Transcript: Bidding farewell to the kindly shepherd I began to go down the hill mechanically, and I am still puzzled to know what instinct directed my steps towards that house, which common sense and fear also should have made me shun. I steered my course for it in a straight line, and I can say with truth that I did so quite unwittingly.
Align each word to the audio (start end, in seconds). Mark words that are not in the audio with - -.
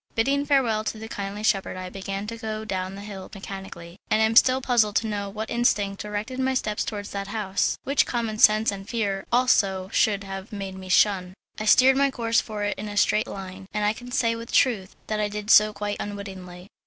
Bidding 0.15 0.47
farewell 0.47 0.83
to 0.85 0.97
the 0.97 1.07
kindly 1.07 1.43
shepherd 1.43 1.77
I 1.77 1.87
began 1.91 2.25
to 2.25 2.35
go 2.35 2.65
down 2.65 2.95
the 2.95 3.03
hill 3.03 3.29
mechanically, 3.35 3.99
and 4.09 4.19
I 4.19 4.25
am 4.25 4.35
still 4.35 4.59
puzzled 4.59 4.95
to 4.95 5.07
know 5.07 5.29
what 5.29 5.51
instinct 5.51 6.01
directed 6.01 6.39
my 6.39 6.55
steps 6.55 6.83
towards 6.83 7.11
that 7.11 7.27
house, 7.27 7.77
which 7.83 8.07
common 8.07 8.39
sense 8.39 8.71
and 8.71 8.89
fear 8.89 9.27
also 9.31 9.89
should 9.93 10.23
have 10.23 10.51
made 10.51 10.73
me 10.73 10.89
shun. 10.89 11.35
I 11.59 11.65
steered 11.65 11.97
my 11.97 12.09
course 12.09 12.41
for 12.41 12.63
it 12.63 12.79
in 12.79 12.87
a 12.87 12.97
straight 12.97 13.27
line, 13.27 13.67
and 13.75 13.85
I 13.85 13.93
can 13.93 14.11
say 14.11 14.35
with 14.35 14.51
truth 14.51 14.95
that 15.05 15.19
I 15.19 15.27
did 15.29 15.51
so 15.51 15.71
quite 15.71 15.97
unwittingly. 15.99 16.71